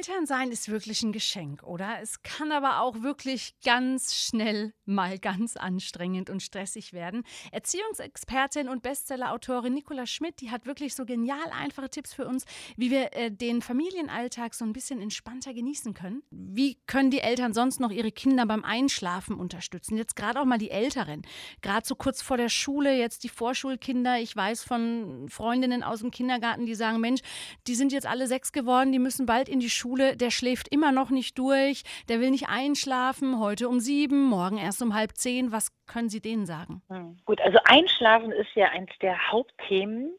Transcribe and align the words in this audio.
Elternsein 0.00 0.50
ist 0.50 0.70
wirklich 0.70 1.02
ein 1.02 1.12
Geschenk, 1.12 1.62
oder? 1.62 1.98
Es 2.00 2.22
kann 2.22 2.52
aber 2.52 2.80
auch 2.80 3.02
wirklich 3.02 3.52
ganz 3.62 4.14
schnell 4.14 4.72
mal 4.86 5.18
ganz 5.18 5.58
anstrengend 5.58 6.30
und 6.30 6.42
stressig 6.42 6.94
werden. 6.94 7.22
Erziehungsexpertin 7.52 8.70
und 8.70 8.82
Bestsellerautorin 8.82 9.74
Nicola 9.74 10.06
Schmidt, 10.06 10.40
die 10.40 10.50
hat 10.50 10.64
wirklich 10.64 10.94
so 10.94 11.04
genial 11.04 11.50
einfache 11.52 11.90
Tipps 11.90 12.14
für 12.14 12.26
uns, 12.26 12.46
wie 12.78 12.90
wir 12.90 13.14
äh, 13.14 13.30
den 13.30 13.60
Familienalltag 13.60 14.54
so 14.54 14.64
ein 14.64 14.72
bisschen 14.72 15.02
entspannter 15.02 15.52
genießen 15.52 15.92
können. 15.92 16.22
Wie 16.30 16.78
können 16.86 17.10
die 17.10 17.20
Eltern 17.20 17.52
sonst 17.52 17.78
noch 17.78 17.90
ihre 17.90 18.10
Kinder 18.10 18.46
beim 18.46 18.64
Einschlafen 18.64 19.36
unterstützen? 19.36 19.98
Jetzt 19.98 20.16
gerade 20.16 20.40
auch 20.40 20.46
mal 20.46 20.56
die 20.56 20.70
Älteren. 20.70 21.20
Gerade 21.60 21.86
so 21.86 21.94
kurz 21.94 22.22
vor 22.22 22.38
der 22.38 22.48
Schule, 22.48 22.96
jetzt 22.96 23.22
die 23.22 23.28
Vorschulkinder. 23.28 24.18
Ich 24.18 24.34
weiß 24.34 24.64
von 24.64 25.28
Freundinnen 25.28 25.82
aus 25.82 26.00
dem 26.00 26.10
Kindergarten, 26.10 26.64
die 26.64 26.74
sagen, 26.74 27.00
Mensch, 27.00 27.20
die 27.66 27.74
sind 27.74 27.92
jetzt 27.92 28.06
alle 28.06 28.26
sechs 28.26 28.50
geworden, 28.50 28.92
die 28.92 28.98
müssen 28.98 29.26
bald 29.26 29.50
in 29.50 29.60
die 29.60 29.68
Schule 29.68 29.89
Schule, 29.90 30.16
der 30.16 30.30
schläft 30.30 30.68
immer 30.68 30.92
noch 30.92 31.10
nicht 31.10 31.36
durch, 31.36 31.82
der 32.08 32.20
will 32.20 32.30
nicht 32.30 32.48
einschlafen, 32.48 33.40
heute 33.40 33.68
um 33.68 33.80
sieben, 33.80 34.22
morgen 34.22 34.56
erst 34.56 34.82
um 34.82 34.94
halb 34.94 35.16
zehn. 35.16 35.50
Was 35.50 35.72
können 35.86 36.08
Sie 36.08 36.20
denen 36.20 36.46
sagen? 36.46 36.80
Hm, 36.88 37.16
gut, 37.24 37.40
also 37.40 37.58
Einschlafen 37.64 38.30
ist 38.30 38.54
ja 38.54 38.68
eines 38.68 38.96
der 39.02 39.32
Hauptthemen 39.32 40.12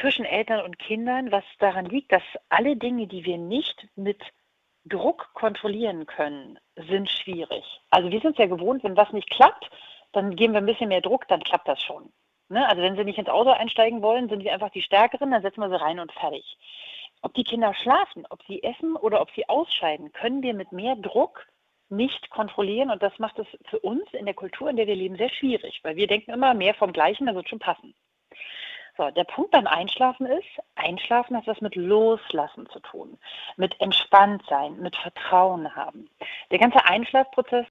zwischen 0.00 0.24
Eltern 0.24 0.64
und 0.64 0.78
Kindern, 0.78 1.32
was 1.32 1.42
daran 1.58 1.86
liegt, 1.86 2.12
dass 2.12 2.22
alle 2.48 2.76
Dinge, 2.76 3.08
die 3.08 3.24
wir 3.24 3.36
nicht 3.36 3.88
mit 3.96 4.22
Druck 4.84 5.30
kontrollieren 5.34 6.06
können, 6.06 6.58
sind 6.88 7.10
schwierig. 7.10 7.64
Also 7.90 8.10
wir 8.10 8.20
sind 8.20 8.32
es 8.32 8.38
ja 8.38 8.46
gewohnt, 8.46 8.84
wenn 8.84 8.96
was 8.96 9.12
nicht 9.12 9.30
klappt, 9.30 9.70
dann 10.12 10.36
geben 10.36 10.52
wir 10.52 10.60
ein 10.60 10.66
bisschen 10.66 10.88
mehr 10.88 11.00
Druck, 11.00 11.26
dann 11.26 11.42
klappt 11.42 11.66
das 11.66 11.82
schon. 11.82 12.12
Ne? 12.48 12.68
Also 12.68 12.80
wenn 12.80 12.94
sie 12.94 13.04
nicht 13.04 13.18
ins 13.18 13.28
Auto 13.28 13.50
einsteigen 13.50 14.02
wollen, 14.02 14.28
sind 14.28 14.44
wir 14.44 14.52
einfach 14.52 14.70
die 14.70 14.82
Stärkeren, 14.82 15.32
dann 15.32 15.42
setzen 15.42 15.60
wir 15.60 15.68
sie 15.68 15.80
rein 15.80 15.98
und 15.98 16.12
fertig. 16.12 16.44
Ob 17.24 17.32
die 17.32 17.42
Kinder 17.42 17.72
schlafen, 17.72 18.26
ob 18.28 18.42
sie 18.46 18.62
essen 18.62 18.96
oder 18.96 19.22
ob 19.22 19.30
sie 19.30 19.48
ausscheiden, 19.48 20.12
können 20.12 20.42
wir 20.42 20.52
mit 20.52 20.72
mehr 20.72 20.94
Druck 20.94 21.46
nicht 21.88 22.28
kontrollieren. 22.28 22.90
Und 22.90 23.02
das 23.02 23.18
macht 23.18 23.38
es 23.38 23.46
für 23.64 23.78
uns 23.78 24.04
in 24.12 24.26
der 24.26 24.34
Kultur, 24.34 24.68
in 24.68 24.76
der 24.76 24.86
wir 24.86 24.94
leben, 24.94 25.16
sehr 25.16 25.30
schwierig, 25.30 25.80
weil 25.82 25.96
wir 25.96 26.06
denken 26.06 26.32
immer 26.32 26.52
mehr 26.52 26.74
vom 26.74 26.92
Gleichen, 26.92 27.24
das 27.24 27.34
wird 27.34 27.48
schon 27.48 27.60
passen. 27.60 27.94
So, 28.98 29.10
der 29.10 29.24
Punkt 29.24 29.52
beim 29.52 29.66
Einschlafen 29.66 30.26
ist, 30.26 30.46
Einschlafen 30.74 31.34
hat 31.34 31.46
was 31.46 31.62
mit 31.62 31.76
Loslassen 31.76 32.68
zu 32.68 32.78
tun, 32.80 33.18
mit 33.56 33.74
Entspanntsein, 33.80 34.78
mit 34.80 34.94
Vertrauen 34.94 35.74
haben. 35.74 36.10
Der 36.50 36.58
ganze 36.58 36.84
Einschlafprozess 36.84 37.66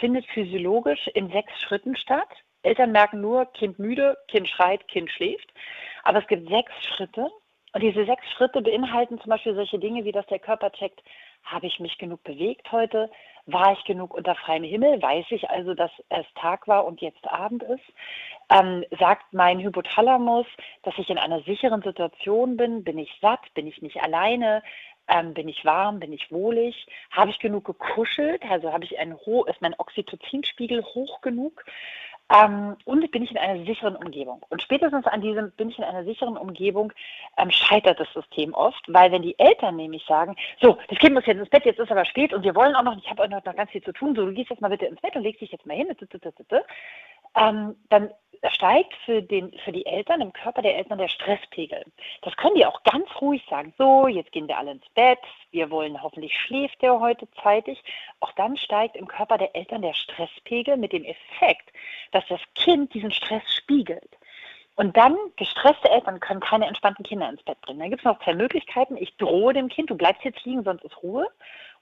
findet 0.00 0.26
physiologisch 0.26 1.06
in 1.14 1.30
sechs 1.30 1.58
Schritten 1.62 1.96
statt. 1.96 2.28
Eltern 2.62 2.92
merken 2.92 3.22
nur, 3.22 3.46
Kind 3.54 3.78
müde, 3.78 4.18
Kind 4.28 4.48
schreit, 4.48 4.86
Kind 4.86 5.10
schläft. 5.10 5.50
Aber 6.02 6.18
es 6.18 6.26
gibt 6.26 6.50
sechs 6.50 6.72
Schritte, 6.84 7.30
und 7.72 7.82
diese 7.82 8.04
sechs 8.06 8.24
Schritte 8.32 8.62
beinhalten 8.62 9.20
zum 9.20 9.30
Beispiel 9.30 9.54
solche 9.54 9.78
Dinge, 9.78 10.04
wie 10.04 10.12
dass 10.12 10.26
der 10.26 10.38
Körper 10.38 10.70
checkt, 10.72 11.02
habe 11.44 11.66
ich 11.66 11.80
mich 11.80 11.96
genug 11.98 12.22
bewegt 12.24 12.70
heute? 12.72 13.10
War 13.46 13.72
ich 13.72 13.84
genug 13.84 14.14
unter 14.14 14.34
freiem 14.34 14.64
Himmel? 14.64 15.00
Weiß 15.00 15.26
ich 15.30 15.48
also, 15.48 15.74
dass 15.74 15.90
es 16.10 16.26
Tag 16.34 16.68
war 16.68 16.84
und 16.84 17.00
jetzt 17.00 17.26
Abend 17.26 17.62
ist? 17.62 17.84
Ähm, 18.50 18.84
sagt 18.98 19.32
mein 19.32 19.60
Hypothalamus, 19.60 20.46
dass 20.82 20.98
ich 20.98 21.08
in 21.08 21.18
einer 21.18 21.40
sicheren 21.42 21.82
Situation 21.82 22.56
bin? 22.56 22.84
Bin 22.84 22.98
ich 22.98 23.10
satt? 23.22 23.40
Bin 23.54 23.66
ich 23.66 23.80
nicht 23.80 24.02
alleine? 24.02 24.62
Ähm, 25.08 25.32
bin 25.32 25.48
ich 25.48 25.64
warm? 25.64 26.00
Bin 26.00 26.12
ich 26.12 26.30
wohlig? 26.30 26.86
Habe 27.10 27.30
ich 27.30 27.38
genug 27.38 27.64
gekuschelt? 27.64 28.42
Also 28.50 28.72
habe 28.72 28.84
ich 28.84 28.98
einen 28.98 29.18
ist 29.46 29.62
mein 29.62 29.74
Oxytocinspiegel 29.78 30.84
hoch 30.84 31.22
genug? 31.22 31.64
Ähm, 32.30 32.76
und 32.84 33.10
bin 33.10 33.22
ich 33.22 33.30
in 33.30 33.38
einer 33.38 33.64
sicheren 33.64 33.96
Umgebung. 33.96 34.44
Und 34.50 34.60
spätestens 34.62 35.06
an 35.06 35.22
diesem 35.22 35.50
bin 35.52 35.70
ich 35.70 35.78
in 35.78 35.84
einer 35.84 36.04
sicheren 36.04 36.36
Umgebung, 36.36 36.92
ähm, 37.38 37.50
scheitert 37.50 37.98
das 37.98 38.12
System 38.12 38.52
oft, 38.52 38.82
weil 38.88 39.10
wenn 39.10 39.22
die 39.22 39.38
Eltern 39.38 39.76
nämlich 39.76 40.04
sagen, 40.06 40.36
so, 40.60 40.76
das 40.88 40.98
Kind 40.98 41.14
muss 41.14 41.24
jetzt 41.24 41.38
ins 41.38 41.48
Bett, 41.48 41.64
jetzt 41.64 41.80
ist 41.80 41.90
aber 41.90 42.04
spät 42.04 42.34
und 42.34 42.42
wir 42.42 42.54
wollen 42.54 42.74
auch 42.74 42.82
noch, 42.82 42.96
ich 42.98 43.08
habe 43.08 43.22
auch 43.22 43.28
noch 43.28 43.42
ganz 43.42 43.70
viel 43.70 43.82
zu 43.82 43.92
tun, 43.92 44.14
so, 44.14 44.26
du 44.26 44.32
gehst 44.32 44.50
jetzt 44.50 44.60
mal 44.60 44.68
bitte 44.68 44.86
ins 44.86 45.00
Bett 45.00 45.16
und 45.16 45.22
legst 45.22 45.40
dich 45.40 45.52
jetzt 45.52 45.64
mal 45.64 45.76
hin, 45.76 45.88
ähm, 47.38 47.76
dann 47.88 48.10
steigt 48.50 48.94
für, 49.04 49.22
den, 49.22 49.52
für 49.64 49.72
die 49.72 49.86
Eltern 49.86 50.20
im 50.20 50.32
Körper 50.32 50.62
der 50.62 50.76
Eltern 50.76 50.98
der 50.98 51.08
Stresspegel. 51.08 51.84
Das 52.22 52.36
können 52.36 52.54
die 52.54 52.66
auch 52.66 52.82
ganz 52.84 53.08
ruhig 53.20 53.44
sagen. 53.48 53.74
So, 53.78 54.06
jetzt 54.06 54.32
gehen 54.32 54.48
wir 54.48 54.58
alle 54.58 54.72
ins 54.72 54.88
Bett. 54.94 55.18
Wir 55.50 55.70
wollen, 55.70 56.00
hoffentlich 56.02 56.38
schläft 56.38 56.80
der 56.82 57.00
heute 57.00 57.28
zeitig. 57.42 57.82
Auch 58.20 58.32
dann 58.32 58.56
steigt 58.56 58.96
im 58.96 59.08
Körper 59.08 59.38
der 59.38 59.54
Eltern 59.56 59.82
der 59.82 59.94
Stresspegel 59.94 60.76
mit 60.76 60.92
dem 60.92 61.04
Effekt, 61.04 61.72
dass 62.12 62.24
das 62.28 62.40
Kind 62.54 62.94
diesen 62.94 63.12
Stress 63.12 63.42
spiegelt. 63.54 64.10
Und 64.76 64.96
dann, 64.96 65.16
gestresste 65.34 65.90
Eltern 65.90 66.20
können 66.20 66.38
keine 66.38 66.66
entspannten 66.66 67.04
Kinder 67.04 67.28
ins 67.28 67.42
Bett 67.42 67.60
bringen. 67.62 67.80
Da 67.80 67.88
gibt 67.88 68.00
es 68.00 68.04
noch 68.04 68.22
zwei 68.22 68.34
Möglichkeiten. 68.34 68.96
Ich 68.96 69.16
drohe 69.16 69.52
dem 69.52 69.68
Kind, 69.68 69.90
du 69.90 69.96
bleibst 69.96 70.24
jetzt 70.24 70.44
liegen, 70.44 70.62
sonst 70.62 70.84
ist 70.84 71.02
Ruhe. 71.02 71.26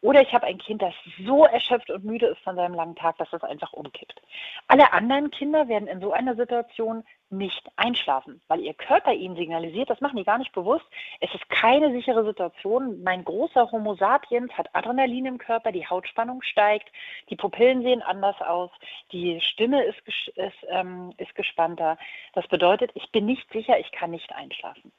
Oder 0.01 0.23
ich 0.23 0.33
habe 0.33 0.47
ein 0.47 0.59
Kind, 0.59 0.83
das 0.83 0.95
so 1.25 1.45
erschöpft 1.45 1.91
und 1.91 2.05
müde 2.05 2.27
ist 2.27 2.41
von 2.41 2.57
seinem 2.57 2.75
langen 2.75 2.97
Tag, 2.97 3.17
dass 3.19 3.33
es 3.33 3.43
einfach 3.43 3.73
umkippt. 3.73 4.21
Alle 4.69 4.93
anderen 4.93 5.31
Kinder 5.31 5.69
werden 5.69 5.89
in 5.89 6.01
so 6.01 6.13
einer 6.13 6.37
Situation 6.37 7.05
nicht 7.31 7.69
einschlafen, 7.77 8.41
weil 8.47 8.61
ihr 8.61 8.75
Körper 8.75 9.13
ihnen 9.13 9.37
signalisiert, 9.37 9.91
das 9.91 10.01
machen 10.01 10.17
die 10.17 10.25
gar 10.25 10.39
nicht 10.39 10.53
bewusst, 10.53 10.85
es 11.21 11.35
ist 11.35 11.49
keine 11.49 11.91
sichere 11.93 12.25
Situation. 12.25 13.03
Mein 13.03 13.25
großer 13.25 13.71
Homo 13.73 13.95
sapiens 13.95 14.53
hat 14.53 14.75
Adrenalin 14.75 15.27
im 15.27 15.39
Körper, 15.39 15.73
die 15.73 15.87
Hautspannung 15.87 16.43
steigt, 16.43 16.89
die 17.29 17.37
Pupillen 17.37 17.83
sehen 17.83 18.03
anders 18.03 18.41
aus, 18.41 18.71
die 19.13 19.41
Stimme 19.41 19.83
ist, 19.83 19.99
ist, 20.07 20.67
ähm, 20.69 21.13
ist 21.17 21.35
gespannter. 21.35 21.99
Das 22.35 22.47
bedeutet, 22.47 22.93
ich 22.95 23.11
bin 23.11 23.27
nicht 23.27 23.51
sicher, 23.53 23.79
ich 23.79 23.91
kann 23.91 24.13
nicht 24.13 24.33
einschlafen. 24.33 24.93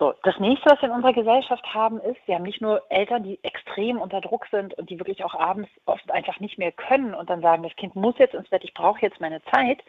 So, 0.00 0.14
das 0.22 0.38
nächste, 0.38 0.70
was 0.70 0.80
wir 0.80 0.88
in 0.88 0.94
unserer 0.94 1.12
Gesellschaft 1.12 1.62
haben, 1.74 2.00
ist, 2.00 2.16
wir 2.24 2.36
haben 2.36 2.44
nicht 2.44 2.62
nur 2.62 2.82
Eltern, 2.88 3.22
die 3.22 3.38
extrem 3.44 4.00
unter 4.00 4.22
Druck 4.22 4.46
sind 4.50 4.72
und 4.72 4.88
die 4.88 4.98
wirklich 4.98 5.22
auch 5.22 5.34
abends 5.34 5.68
oft 5.84 6.10
einfach 6.10 6.40
nicht 6.40 6.56
mehr 6.56 6.72
können 6.72 7.12
und 7.12 7.28
dann 7.28 7.42
sagen, 7.42 7.62
das 7.62 7.76
Kind 7.76 7.94
muss 7.96 8.16
jetzt 8.16 8.32
ins 8.32 8.48
Bett, 8.48 8.64
ich 8.64 8.72
brauche 8.72 9.02
jetzt 9.02 9.20
meine 9.20 9.42
Zeit, 9.52 9.84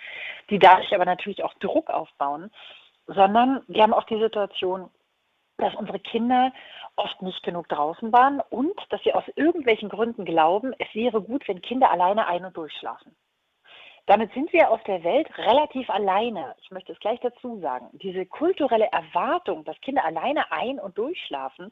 die 0.50 0.60
dadurch 0.60 0.94
aber 0.94 1.06
natürlich 1.06 1.46
auch 1.46 1.54
Druck 1.62 1.90
aufbauen, 1.90 2.52
sondern 3.08 3.64
wir 3.70 3.84
haben 3.84 3.94
auch 3.94 4.04
die 4.04 4.20
Situation, 4.20 4.90
dass 5.56 5.74
unsere 5.76 6.00
Kinder 6.00 6.52
oft 6.98 7.22
nicht 7.22 7.42
genug 7.44 7.70
draußen 7.70 8.12
waren 8.12 8.42
und 8.50 8.78
dass 8.90 9.02
sie 9.04 9.14
aus 9.14 9.24
irgendwelchen 9.38 9.88
Gründen 9.88 10.26
glauben, 10.26 10.74
es 10.78 10.94
wäre 10.94 11.22
gut, 11.22 11.48
wenn 11.48 11.62
Kinder 11.62 11.90
alleine 11.90 12.28
ein- 12.28 12.44
und 12.44 12.58
durchschlafen. 12.58 13.16
Damit 14.12 14.34
sind 14.34 14.52
wir 14.52 14.70
auf 14.70 14.84
der 14.84 15.06
Welt 15.06 15.30
relativ 15.38 15.90
alleine. 15.90 16.54
Ich 16.62 16.70
möchte 16.70 16.92
es 16.92 17.00
gleich 17.00 17.22
dazu 17.22 17.62
sagen. 17.62 17.88
Diese 17.94 18.26
kulturelle 18.26 18.92
Erwartung, 18.92 19.64
dass 19.64 19.80
Kinder 19.80 20.04
alleine 20.04 20.52
ein- 20.52 20.82
und 20.82 20.98
durchschlafen, 20.98 21.72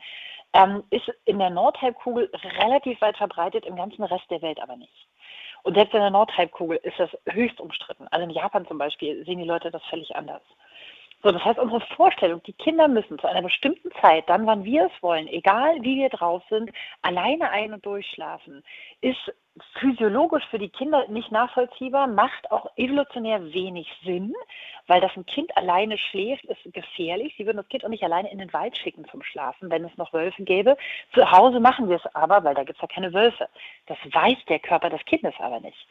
ähm, 0.54 0.82
ist 0.90 1.12
in 1.26 1.38
der 1.38 1.50
Nordhalbkugel 1.50 2.32
relativ 2.62 3.02
weit 3.02 3.18
verbreitet, 3.18 3.66
im 3.66 3.76
ganzen 3.76 4.04
Rest 4.04 4.32
der 4.32 4.42
Welt 4.42 4.62
aber 4.62 4.78
nicht. 4.78 5.10
Und 5.64 5.76
selbst 5.76 5.94
in 5.94 6.00
der 6.00 6.12
Nordhalbkugel 6.12 6.80
ist 6.82 6.98
das 6.98 7.10
höchst 7.26 7.60
umstritten. 7.60 8.08
Also 8.08 8.24
in 8.24 8.30
Japan 8.30 8.66
zum 8.66 8.78
Beispiel 8.78 9.26
sehen 9.26 9.40
die 9.40 9.44
Leute 9.44 9.70
das 9.70 9.84
völlig 9.90 10.16
anders. 10.16 10.44
So, 11.22 11.32
das 11.32 11.44
heißt, 11.44 11.60
unsere 11.60 11.82
Vorstellung, 11.98 12.42
die 12.44 12.54
Kinder 12.54 12.88
müssen 12.88 13.20
zu 13.20 13.28
einer 13.28 13.42
bestimmten 13.42 13.92
Zeit, 14.00 14.30
dann 14.30 14.46
wann 14.46 14.64
wir 14.64 14.86
es 14.86 15.04
wollen, 15.04 15.28
egal 15.28 15.76
wie 15.82 15.98
wir 15.98 16.08
drauf 16.08 16.42
sind, 16.50 16.72
alleine 17.02 17.50
ein- 17.50 17.74
und 17.74 17.86
durchschlafen, 17.86 18.64
ist 19.02 19.34
physiologisch 19.80 20.46
für 20.50 20.60
die 20.60 20.70
Kinder 20.70 21.08
nicht 21.08 21.32
nachvollziehbar, 21.32 22.08
macht 22.08 22.52
auch 22.52 22.72
evolutionär 22.76 23.54
wenig 23.54 23.88
Sinn, 24.04 24.34
weil 24.88 25.02
das 25.02 25.12
ein 25.16 25.26
Kind 25.26 25.56
alleine 25.58 25.98
schläft, 25.98 26.46
ist 26.46 26.62
gefährlich. 26.74 27.34
Sie 27.38 27.46
würden 27.46 27.58
das 27.58 27.70
Kind 27.70 27.86
auch 27.86 27.90
nicht 27.90 28.04
alleine 28.04 28.32
in 28.32 28.40
den 28.40 28.54
Wald 28.54 28.78
schicken 28.78 29.06
zum 29.10 29.24
Schlafen, 29.24 29.70
wenn 29.72 29.86
es 29.86 29.98
noch 29.98 30.14
Wölfe 30.14 30.44
gäbe. 30.44 30.78
Zu 31.14 31.30
Hause 31.32 31.60
machen 31.60 31.90
wir 31.90 31.98
es 31.98 32.16
aber, 32.16 32.44
weil 32.44 32.56
da 32.56 32.64
gibt 32.64 32.78
es 32.78 32.82
ja 32.82 32.88
keine 32.88 33.14
Wölfe. 33.14 33.48
Das 33.88 33.98
weiß 34.12 34.38
der 34.48 34.60
Körper 34.60 34.90
des 34.90 35.04
Kindes 35.06 35.34
aber 35.40 35.60
nicht. 35.60 35.88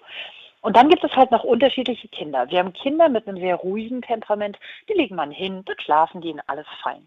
Und 0.60 0.76
dann 0.76 0.88
gibt 0.88 1.04
es 1.04 1.14
halt 1.14 1.30
noch 1.30 1.44
unterschiedliche 1.44 2.08
Kinder. 2.08 2.50
Wir 2.50 2.58
haben 2.58 2.72
Kinder 2.72 3.08
mit 3.08 3.28
einem 3.28 3.38
sehr 3.38 3.56
ruhigen 3.56 4.02
Temperament, 4.02 4.58
die 4.88 4.94
legen 4.94 5.14
man 5.14 5.30
hin, 5.30 5.62
dort 5.64 5.80
schlafen 5.82 6.20
die 6.20 6.30
in 6.30 6.42
alles 6.46 6.66
fein. 6.82 7.06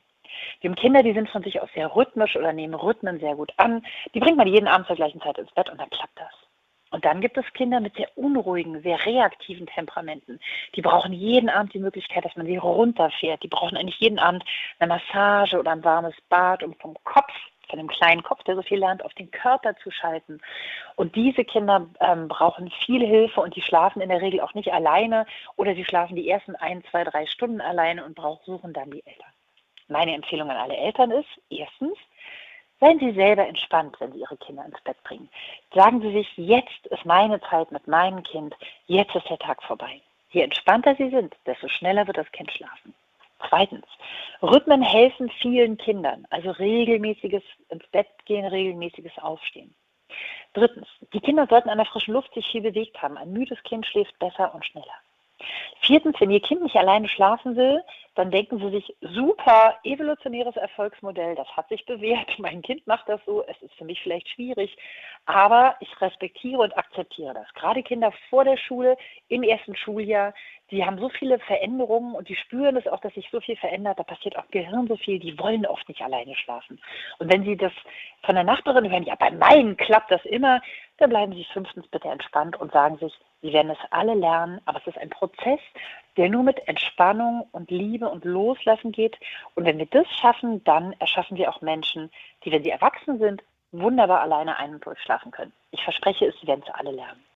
Wir 0.62 0.70
haben 0.70 0.76
Kinder, 0.76 1.04
die 1.04 1.14
sind 1.14 1.30
von 1.30 1.44
sich 1.44 1.62
aus 1.62 1.70
sehr 1.74 1.94
rhythmisch 1.94 2.36
oder 2.36 2.54
nehmen 2.54 2.74
Rhythmen 2.74 3.20
sehr 3.20 3.36
gut 3.36 3.52
an. 3.58 3.86
Die 4.14 4.20
bringt 4.20 4.38
man 4.38 4.48
jeden 4.48 4.68
Abend 4.68 4.88
zur 4.88 4.96
gleichen 4.96 5.22
Zeit 5.22 5.38
ins 5.38 5.52
Bett 5.52 5.70
und 5.70 5.80
dann 5.80 5.90
klappt 5.90 6.18
das. 6.18 6.41
Und 6.92 7.06
dann 7.06 7.22
gibt 7.22 7.38
es 7.38 7.54
Kinder 7.54 7.80
mit 7.80 7.96
sehr 7.96 8.10
unruhigen, 8.18 8.82
sehr 8.82 9.04
reaktiven 9.06 9.66
Temperamenten. 9.66 10.40
Die 10.76 10.82
brauchen 10.82 11.14
jeden 11.14 11.50
Abend 11.50 11.74
die 11.74 11.80
Möglichkeit, 11.80 12.26
dass 12.26 12.36
man 12.36 12.46
sie 12.46 12.58
runterfährt. 12.58 13.42
Die 13.44 13.48
brauchen 13.48 13.78
eigentlich 13.78 14.00
jeden 14.00 14.20
Abend 14.20 14.44
eine 14.78 14.94
Massage 14.94 15.58
oder 15.58 15.72
ein 15.72 15.84
warmes 15.84 16.16
Bad, 16.30 16.64
um 16.64 16.76
vom 16.76 16.96
Kopf 17.04 17.32
von 17.72 17.80
dem 17.80 17.88
kleinen 17.88 18.22
Kopf, 18.22 18.44
der 18.44 18.56
so 18.56 18.62
viel 18.62 18.80
lernt, 18.80 19.04
auf 19.04 19.14
den 19.14 19.32
Körper 19.32 19.76
zu 19.78 19.90
schalten. 19.90 20.40
Und 20.96 21.16
diese 21.16 21.46
Kinder 21.46 21.88
ähm, 22.02 22.28
brauchen 22.28 22.70
viel 22.86 23.06
Hilfe 23.06 23.42
und 23.42 23.56
die 23.56 23.62
schlafen 23.62 24.02
in 24.02 24.10
der 24.10 24.22
Regel 24.22 24.42
auch 24.42 24.54
nicht 24.54 24.72
alleine 24.72 25.26
oder 25.56 25.74
sie 25.74 25.86
schlafen 25.86 26.18
die 26.18 26.30
ersten 26.30 26.56
ein, 26.58 26.84
zwei, 26.92 27.06
drei 27.06 27.26
Stunden 27.26 27.62
alleine 27.62 28.06
und 28.06 28.16
brauchen, 28.16 28.44
suchen 28.46 28.74
dann 28.74 28.92
die 28.92 29.04
Eltern. 29.06 29.32
Meine 29.88 30.14
Empfehlung 30.14 30.50
an 30.50 30.58
alle 30.58 30.78
Eltern 30.78 31.12
ist, 31.12 31.30
erstens, 31.50 31.98
Seien 32.82 33.00
Sie 33.00 33.12
selber 33.12 33.48
entspannt, 33.48 33.96
wenn 34.00 34.12
Sie 34.12 34.20
Ihre 34.20 34.38
Kinder 34.38 34.66
ins 34.66 34.82
Bett 34.82 35.02
bringen. 35.04 35.30
Sagen 35.74 36.02
Sie 36.02 36.12
sich, 36.12 36.28
jetzt 36.36 36.88
ist 36.88 37.06
meine 37.06 37.40
Zeit 37.42 37.72
mit 37.72 37.88
meinem 37.88 38.24
Kind, 38.24 38.56
jetzt 38.88 39.16
ist 39.16 39.30
der 39.30 39.38
Tag 39.38 39.62
vorbei. 39.62 40.02
Je 40.32 40.42
entspannter 40.42 40.96
Sie 40.96 41.10
sind, 41.10 41.36
desto 41.46 41.68
schneller 41.68 42.08
wird 42.08 42.18
das 42.18 42.32
Kind 42.32 42.52
schlafen. 42.52 42.96
Zweitens, 43.48 43.86
Rhythmen 44.42 44.82
helfen 44.82 45.30
vielen 45.42 45.78
Kindern, 45.78 46.26
also 46.32 46.52
regelmäßiges 46.52 47.44
ins 47.70 47.86
Bett 47.88 48.08
gehen, 48.26 48.46
regelmäßiges 48.46 49.18
Aufstehen. 49.20 49.74
Drittens, 50.54 50.88
die 51.14 51.20
Kinder 51.22 51.46
sollten 51.48 51.70
an 51.70 51.78
der 51.78 51.86
frischen 51.86 52.16
Luft 52.16 52.34
sich 52.34 52.48
viel 52.48 52.62
bewegt 52.62 53.00
haben. 53.02 53.18
Ein 53.18 53.32
müdes 53.32 53.62
Kind 53.64 53.86
schläft 53.86 54.18
besser 54.18 54.54
und 54.56 54.66
schneller. 54.66 54.86
Viertens, 55.82 56.20
wenn 56.20 56.32
Ihr 56.32 56.42
Kind 56.42 56.64
nicht 56.64 56.76
alleine 56.76 57.08
schlafen 57.08 57.56
will, 57.56 57.84
dann 58.16 58.30
denken 58.30 58.60
Sie 58.60 58.70
sich, 58.72 58.96
super, 59.00 59.78
evolutionäres 59.84 60.56
Erfolgsmodell, 60.58 61.36
das 61.36 61.48
hat 61.56 61.70
sich 61.70 61.86
bewährt, 61.86 62.28
mein 62.40 62.62
Kind 62.62 62.86
macht 62.88 63.08
das 63.08 63.22
so, 63.26 63.44
es 63.48 63.62
ist 63.62 63.74
für 63.76 63.86
mich 63.86 64.02
vielleicht 64.02 64.28
schwierig, 64.30 64.76
aber 65.26 65.76
ich 65.80 66.02
respektiere 66.02 66.62
und 66.62 66.78
akzeptiere 66.78 67.34
das. 67.34 67.48
Gerade 67.54 67.84
Kinder 67.84 68.12
vor 68.30 68.44
der 68.44 68.58
Schule, 68.58 68.98
im 69.30 69.44
ersten 69.44 69.76
Schuljahr, 69.76 70.34
die 70.72 70.86
haben 70.86 71.00
so 71.00 71.10
viele 71.10 71.38
Veränderungen 71.40 72.16
und 72.16 72.30
die 72.30 72.36
spüren 72.36 72.78
es 72.78 72.88
auch, 72.88 73.02
dass 73.02 73.14
sich 73.14 73.28
so 73.30 73.42
viel 73.42 73.58
verändert. 73.58 74.00
Da 74.00 74.04
passiert 74.04 74.38
auch 74.38 74.48
Gehirn 74.52 74.88
so 74.88 74.96
viel, 74.96 75.20
die 75.20 75.38
wollen 75.38 75.66
oft 75.66 75.88
nicht 75.90 76.02
alleine 76.02 76.34
schlafen. 76.36 76.80
Und 77.20 77.32
wenn 77.32 77.44
sie 77.44 77.58
das 77.58 77.74
von 78.24 78.36
der 78.36 78.46
Nachbarin 78.46 78.90
hören, 78.90 79.04
ja, 79.04 79.16
bei 79.16 79.32
meinen 79.32 79.76
klappt 79.76 80.12
das 80.12 80.24
immer, 80.26 80.62
dann 81.02 81.10
bleiben 81.10 81.34
sie 81.34 81.46
fünftens 81.46 81.88
bitte 81.88 82.08
entspannt 82.08 82.60
und 82.60 82.72
sagen 82.72 82.98
sich, 82.98 83.14
sie 83.42 83.52
werden 83.54 83.72
es 83.72 83.78
alle 83.90 84.14
lernen, 84.14 84.62
aber 84.66 84.80
es 84.80 84.88
ist 84.88 84.98
ein 84.98 85.10
Prozess, 85.10 85.60
der 86.18 86.30
nur 86.30 86.44
mit 86.44 86.68
Entspannung 86.68 87.48
und 87.52 87.72
Liebe 87.72 88.08
und 88.08 88.26
Loslassen 88.26 88.92
geht. 88.92 89.18
Und 89.56 89.66
wenn 89.66 89.78
wir 89.78 89.88
das 89.88 90.08
schaffen, 90.20 90.64
dann 90.64 90.94
erschaffen 91.00 91.38
wir 91.38 91.50
auch 91.50 91.62
Menschen, 91.62 92.12
die, 92.44 92.52
wenn 92.52 92.64
sie 92.64 92.70
erwachsen 92.70 93.18
sind, 93.20 93.42
wunderbar 93.72 94.22
alleine 94.22 94.58
ein- 94.58 94.76
und 94.76 94.86
durchschlafen 94.86 95.32
können. 95.32 95.54
Ich 95.72 95.84
verspreche 95.84 96.26
es, 96.26 96.40
sie 96.40 96.48
werden 96.48 96.64
es 96.68 96.74
alle 96.74 96.92
lernen. 96.92 97.24